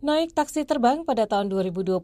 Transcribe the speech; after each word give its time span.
Naik 0.00 0.32
taksi 0.32 0.64
terbang 0.64 1.04
pada 1.04 1.28
tahun 1.28 1.52
2025 1.52 2.00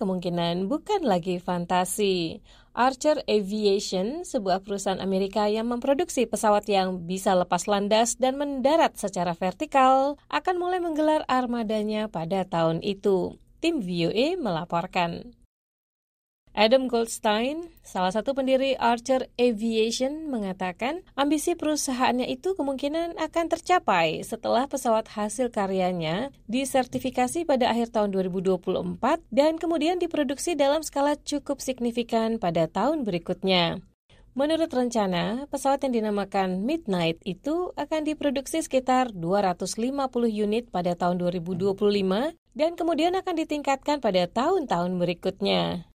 kemungkinan 0.00 0.64
bukan 0.64 1.04
lagi 1.04 1.36
fantasi. 1.36 2.40
Archer 2.72 3.20
Aviation, 3.28 4.24
sebuah 4.24 4.64
perusahaan 4.64 4.96
Amerika 4.96 5.44
yang 5.44 5.68
memproduksi 5.68 6.24
pesawat 6.24 6.64
yang 6.72 7.04
bisa 7.04 7.36
lepas 7.36 7.68
landas 7.68 8.16
dan 8.16 8.40
mendarat 8.40 8.96
secara 8.96 9.36
vertikal, 9.36 10.16
akan 10.32 10.56
mulai 10.56 10.80
menggelar 10.80 11.20
armadanya 11.28 12.08
pada 12.08 12.48
tahun 12.48 12.80
itu. 12.80 13.36
Tim 13.60 13.84
VOA 13.84 14.40
melaporkan. 14.40 15.36
Adam 16.54 16.86
Goldstein, 16.86 17.66
salah 17.82 18.14
satu 18.14 18.30
pendiri 18.30 18.78
Archer 18.78 19.26
Aviation, 19.34 20.30
mengatakan 20.30 21.02
ambisi 21.18 21.58
perusahaannya 21.58 22.30
itu 22.30 22.54
kemungkinan 22.54 23.18
akan 23.18 23.50
tercapai 23.50 24.22
setelah 24.22 24.70
pesawat 24.70 25.10
hasil 25.18 25.50
karyanya 25.50 26.30
disertifikasi 26.46 27.42
pada 27.42 27.74
akhir 27.74 27.90
tahun 27.90 28.14
2024 28.30 28.70
dan 29.34 29.58
kemudian 29.58 29.98
diproduksi 29.98 30.54
dalam 30.54 30.86
skala 30.86 31.18
cukup 31.18 31.58
signifikan 31.58 32.38
pada 32.38 32.70
tahun 32.70 33.02
berikutnya. 33.02 33.82
Menurut 34.38 34.70
rencana, 34.70 35.50
pesawat 35.50 35.82
yang 35.90 36.06
dinamakan 36.06 36.62
Midnight 36.62 37.18
itu 37.26 37.74
akan 37.74 38.06
diproduksi 38.06 38.62
sekitar 38.62 39.10
250 39.10 39.90
unit 40.30 40.70
pada 40.70 40.94
tahun 40.94 41.18
2025 41.18 41.74
dan 42.54 42.70
kemudian 42.78 43.18
akan 43.18 43.34
ditingkatkan 43.42 43.98
pada 43.98 44.30
tahun-tahun 44.30 45.02
berikutnya. 45.02 45.90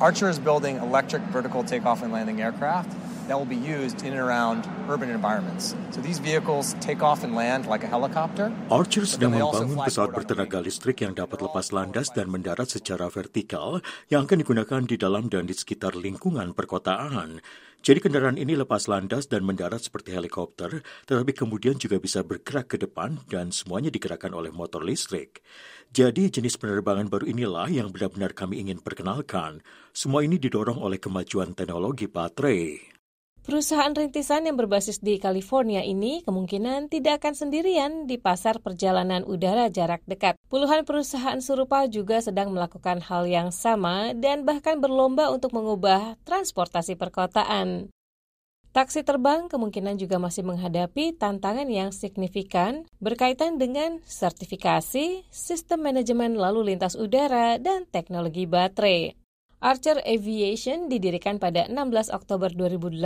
Archer 0.00 0.28
is 0.28 0.38
building 0.38 0.78
electric 0.78 1.22
vertical 1.34 1.62
takeoff 1.62 2.02
and 2.02 2.12
landing 2.12 2.40
aircraft 2.40 2.90
that 3.28 3.38
will 3.38 3.48
be 3.48 3.58
used 3.58 4.02
in 4.02 4.12
and 4.12 4.20
around 4.20 4.66
urban 4.90 5.10
environments. 5.10 5.74
So 5.94 6.00
these 6.02 6.18
vehicles 6.18 6.74
take 6.82 7.02
off 7.02 7.22
and 7.22 7.38
land 7.38 7.70
like 7.70 7.86
a 7.86 7.90
helicopter. 7.90 8.50
Archer 8.66 9.06
sedang 9.06 9.38
membangun 9.38 9.78
pesawat 9.78 10.10
bertenaga 10.10 10.58
listrik 10.58 11.06
yang 11.06 11.14
dapat 11.14 11.38
lepas 11.38 11.70
landas 11.70 12.10
dan 12.10 12.28
mendarat 12.28 12.66
secara 12.66 13.06
vertikal 13.06 13.78
yang 14.10 14.26
akan 14.26 14.42
digunakan 14.42 14.80
di 14.82 14.96
dalam 14.98 15.30
dan 15.30 15.46
di 15.46 15.54
sekitar 15.54 15.94
lingkungan 15.94 16.50
perkotaan. 16.50 17.38
Jadi 17.82 17.98
kendaraan 17.98 18.38
ini 18.38 18.54
lepas 18.54 18.86
landas 18.86 19.26
dan 19.26 19.42
mendarat 19.42 19.82
seperti 19.82 20.14
helikopter, 20.14 20.86
tetapi 21.02 21.34
kemudian 21.34 21.74
juga 21.74 21.98
bisa 21.98 22.22
bergerak 22.22 22.70
ke 22.70 22.76
depan 22.78 23.18
dan 23.26 23.50
semuanya 23.50 23.90
digerakkan 23.90 24.30
oleh 24.38 24.54
motor 24.54 24.86
listrik. 24.86 25.42
Jadi 25.90 26.30
jenis 26.30 26.62
penerbangan 26.62 27.10
baru 27.10 27.26
inilah 27.26 27.66
yang 27.66 27.90
benar-benar 27.90 28.38
kami 28.38 28.62
ingin 28.62 28.78
perkenalkan. 28.78 29.66
Semua 29.90 30.22
ini 30.22 30.38
didorong 30.38 30.78
oleh 30.78 31.02
kemajuan 31.02 31.58
teknologi 31.58 32.06
baterai. 32.06 32.91
Perusahaan 33.42 33.90
rintisan 33.90 34.46
yang 34.46 34.54
berbasis 34.54 35.02
di 35.02 35.18
California 35.18 35.82
ini 35.82 36.22
kemungkinan 36.22 36.86
tidak 36.86 37.18
akan 37.18 37.34
sendirian 37.34 38.06
di 38.06 38.14
pasar 38.14 38.62
perjalanan 38.62 39.26
udara 39.26 39.66
jarak 39.66 39.98
dekat. 40.06 40.38
Puluhan 40.46 40.86
perusahaan 40.86 41.42
serupa 41.42 41.90
juga 41.90 42.22
sedang 42.22 42.54
melakukan 42.54 43.02
hal 43.02 43.26
yang 43.26 43.50
sama 43.50 44.14
dan 44.14 44.46
bahkan 44.46 44.78
berlomba 44.78 45.34
untuk 45.34 45.50
mengubah 45.58 46.14
transportasi 46.22 46.94
perkotaan. 46.94 47.90
Taksi 48.70 49.02
terbang 49.02 49.50
kemungkinan 49.50 49.98
juga 49.98 50.22
masih 50.22 50.46
menghadapi 50.46 51.18
tantangan 51.18 51.66
yang 51.66 51.90
signifikan 51.90 52.86
berkaitan 53.02 53.58
dengan 53.58 54.00
sertifikasi, 54.06 55.26
sistem 55.28 55.82
manajemen 55.82 56.38
lalu 56.38 56.72
lintas 56.72 56.94
udara, 56.94 57.58
dan 57.58 57.90
teknologi 57.90 58.46
baterai. 58.46 59.21
Archer 59.62 60.02
Aviation 60.02 60.90
didirikan 60.90 61.38
pada 61.38 61.70
16 61.70 62.10
Oktober 62.10 62.50
2018 62.50 62.98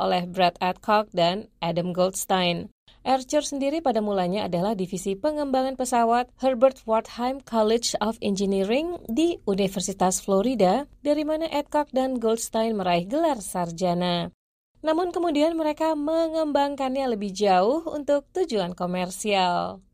oleh 0.00 0.24
Brad 0.24 0.56
Adcock 0.56 1.12
dan 1.12 1.52
Adam 1.60 1.92
Goldstein. 1.92 2.72
Archer 3.04 3.44
sendiri 3.44 3.84
pada 3.84 4.00
mulanya 4.00 4.48
adalah 4.48 4.72
divisi 4.72 5.12
pengembangan 5.12 5.76
pesawat 5.76 6.32
Herbert 6.40 6.80
Wertheim 6.88 7.44
College 7.44 8.00
of 8.00 8.16
Engineering 8.24 8.96
di 9.12 9.36
Universitas 9.44 10.24
Florida, 10.24 10.88
dari 11.04 11.20
mana 11.20 11.52
Adcock 11.52 11.92
dan 11.92 12.16
Goldstein 12.16 12.80
meraih 12.80 13.04
gelar 13.04 13.44
sarjana. 13.44 14.32
Namun 14.80 15.12
kemudian 15.12 15.52
mereka 15.52 15.92
mengembangkannya 15.92 17.12
lebih 17.12 17.36
jauh 17.36 17.84
untuk 17.92 18.24
tujuan 18.32 18.72
komersial. 18.72 19.84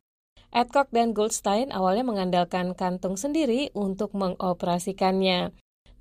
Adcock 0.55 0.87
dan 0.95 1.11
Goldstein 1.11 1.75
awalnya 1.75 2.07
mengandalkan 2.07 2.79
kantung 2.79 3.19
sendiri 3.19 3.75
untuk 3.75 4.15
mengoperasikannya. 4.15 5.51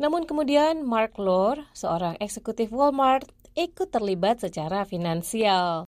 Namun 0.00 0.24
kemudian 0.24 0.80
Mark 0.80 1.20
Lore, 1.20 1.68
seorang 1.76 2.16
eksekutif 2.24 2.72
Walmart, 2.72 3.28
ikut 3.52 3.92
terlibat 3.92 4.40
secara 4.40 4.88
finansial. 4.88 5.84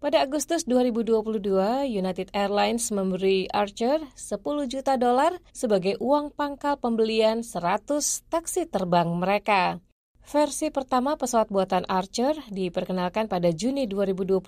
Pada 0.00 0.24
Agustus 0.24 0.64
2022, 0.64 1.84
United 1.84 2.32
Airlines 2.32 2.88
memberi 2.88 3.50
Archer 3.52 4.00
10 4.16 4.40
juta 4.70 4.96
dolar 4.96 5.36
sebagai 5.52 5.98
uang 6.00 6.32
pangkal 6.32 6.80
pembelian 6.80 7.44
100 7.44 8.30
taksi 8.32 8.64
terbang 8.70 9.12
mereka. 9.12 9.82
Versi 10.24 10.70
pertama 10.70 11.18
pesawat 11.18 11.50
buatan 11.50 11.84
Archer 11.90 12.38
diperkenalkan 12.48 13.26
pada 13.26 13.50
Juni 13.50 13.84
2021 13.90 14.40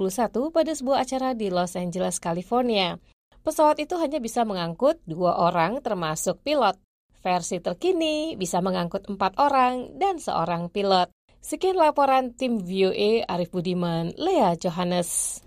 pada 0.54 0.72
sebuah 0.72 1.04
acara 1.04 1.34
di 1.34 1.50
Los 1.50 1.74
Angeles, 1.74 2.16
California. 2.22 2.96
Pesawat 3.42 3.82
itu 3.82 3.98
hanya 3.98 4.22
bisa 4.22 4.46
mengangkut 4.46 5.02
dua 5.04 5.36
orang 5.36 5.82
termasuk 5.82 6.38
pilot. 6.46 6.78
Versi 7.22 7.62
terkini 7.62 8.34
bisa 8.34 8.58
mengangkut 8.58 9.06
empat 9.06 9.38
orang 9.38 9.94
dan 9.96 10.18
seorang 10.18 10.66
pilot. 10.74 11.06
Sekian 11.38 11.78
laporan 11.78 12.34
tim 12.34 12.58
VOA 12.62 13.26
Arif 13.26 13.54
Budiman, 13.54 14.14
Lea 14.18 14.58
Johannes. 14.58 15.42